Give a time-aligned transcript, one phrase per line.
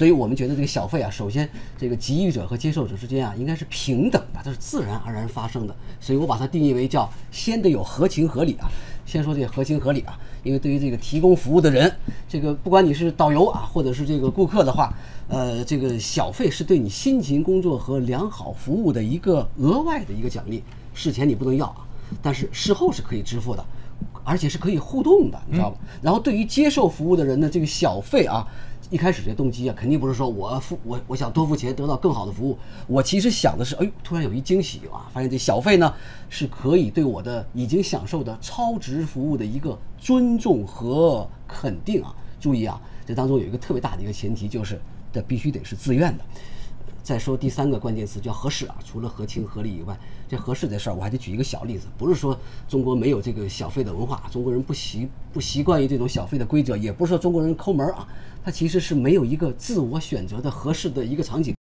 [0.00, 5.76] 所以我们觉得这个小费啊，首先这个给予者和接受者之间啊，应该是平等的，它是自然而然发生的。
[6.00, 8.66] 所以我把它定义为叫先得有合情合理啊。
[9.04, 11.94] 先说这个合情合理啊，因为对于这个提供服务的人，
[12.26, 14.90] 这个不管你是导游啊，或者是这个顾客的话，
[15.28, 20.62] 呃，这个小费是对你辛勤工作和良好服务的一个额外的一个奖励，
[20.94, 21.84] 事前你不能要啊，
[22.22, 23.62] 但是事后是可以支付的。
[24.24, 25.76] 而且是可以互动的，你知道吧？
[26.00, 28.46] 然后对于接受服务的人的这个小费啊，
[28.90, 35.94] 一开始这动机啊，肯定不是说我付我我想多付钱得到更好的服务，我其实想的是，哎呦，突然有一惊喜啊，发现这小费呢
[36.28, 42.12] 是可以对我的已经享受的超值服务的一个尊重和肯定啊。
[42.40, 44.80] 注意啊，这当中有一个特别大的一个前提，就是
[45.12, 46.24] 这必须得是自愿的。
[47.02, 49.98] 再说第三个关键词叫合适啊，除了合情合理以外，
[50.28, 58.06] 这合适这事儿我还得举一个小例子，不是说中国没有这个小费的文化，中国人不习不习惯于这种小费的规则，也不是说中国人抠门啊，
[58.42, 61.54] 它其实是没有一个自我选择的合适的一个场景。